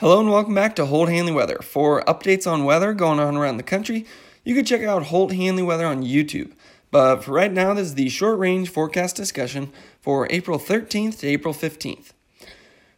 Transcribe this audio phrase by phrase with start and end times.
[0.00, 1.58] Hello and welcome back to Holt Hanley Weather.
[1.60, 4.06] For updates on weather going on around the country,
[4.44, 6.52] you can check out Holt Hanley Weather on YouTube.
[6.92, 11.26] But for right now, this is the short range forecast discussion for April 13th to
[11.26, 12.12] April 15th.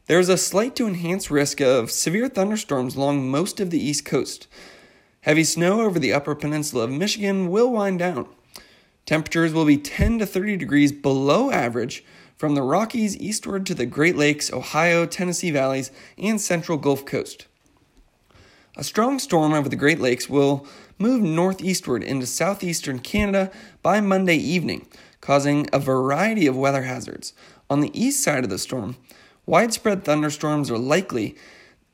[0.08, 4.04] There is a slight to enhanced risk of severe thunderstorms along most of the East
[4.04, 4.46] Coast.
[5.22, 8.28] Heavy snow over the upper peninsula of Michigan will wind down.
[9.06, 12.04] Temperatures will be 10 to 30 degrees below average
[12.40, 17.46] from the Rockies eastward to the Great Lakes, Ohio, Tennessee valleys, and central Gulf Coast.
[18.78, 20.66] A strong storm over the Great Lakes will
[20.98, 23.50] move northeastward into southeastern Canada
[23.82, 24.86] by Monday evening,
[25.20, 27.34] causing a variety of weather hazards.
[27.68, 28.96] On the east side of the storm,
[29.44, 31.36] widespread thunderstorms are likely,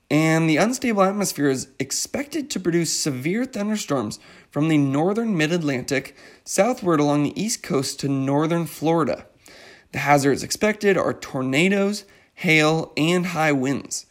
[0.09, 4.21] and the unstable atmosphere is expected to produce severe thunderstorms
[4.53, 9.27] from the northern mid Atlantic southward along the east coast to northern Florida.
[9.97, 12.05] The hazards expected are tornadoes,
[12.35, 14.05] hail, and high winds.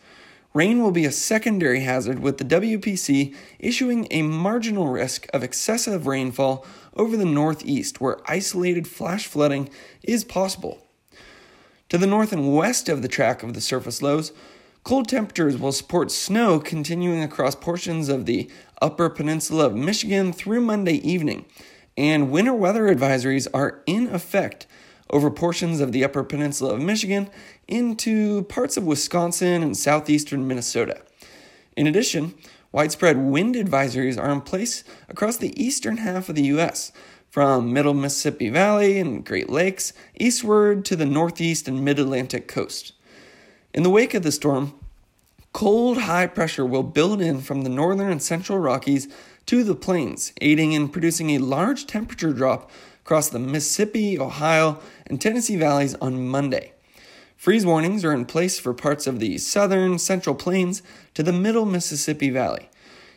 [0.51, 6.07] Rain will be a secondary hazard, with the WPC issuing a marginal risk of excessive
[6.07, 6.65] rainfall
[6.95, 9.69] over the northeast, where isolated flash flooding
[10.01, 10.87] is possible.
[11.89, 14.31] To the north and west of the track of the surface lows,
[14.83, 18.49] cold temperatures will support snow continuing across portions of the
[18.81, 21.45] upper peninsula of Michigan through Monday evening,
[21.95, 24.65] and winter weather advisories are in effect
[25.09, 27.29] over portions of the upper peninsula of Michigan
[27.67, 31.01] into parts of Wisconsin and southeastern Minnesota.
[31.75, 32.33] In addition,
[32.71, 36.91] widespread wind advisories are in place across the eastern half of the U.S.,
[37.35, 42.93] from middle Mississippi Valley and Great Lakes eastward to the northeast and mid Atlantic coast.
[43.73, 44.73] In the wake of the storm,
[45.51, 49.09] cold high pressure will build in from the northern and central Rockies
[49.47, 52.71] to the plains, aiding in producing a large temperature drop
[53.05, 56.73] across the Mississippi, Ohio, and Tennessee valleys on Monday.
[57.37, 60.81] Freeze warnings are in place for parts of the southern central plains
[61.13, 62.67] to the middle Mississippi Valley.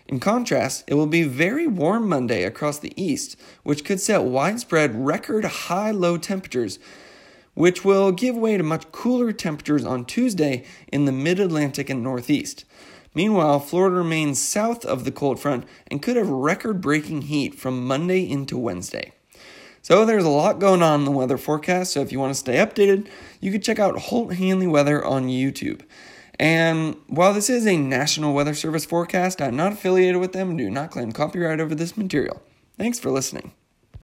[0.06, 5.06] In contrast, it will be very warm Monday across the east, which could set widespread
[5.06, 6.78] record high low temperatures,
[7.54, 12.02] which will give way to much cooler temperatures on Tuesday in the mid Atlantic and
[12.02, 12.66] Northeast.
[13.14, 17.86] Meanwhile, Florida remains south of the cold front and could have record breaking heat from
[17.86, 19.14] Monday into Wednesday.
[19.88, 21.94] So there's a lot going on in the weather forecast.
[21.94, 23.08] So if you want to stay updated,
[23.40, 25.80] you can check out Holt Hanley Weather on YouTube.
[26.38, 30.58] And while this is a National Weather Service forecast, I'm not affiliated with them and
[30.58, 32.42] do not claim copyright over this material.
[32.76, 33.52] Thanks for listening.